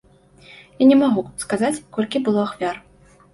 Я 0.83 0.87
не 0.91 0.97
магу 1.01 1.21
сказаць, 1.43 1.83
колькі 1.99 2.23
было 2.29 2.41
ахвяр. 2.47 2.81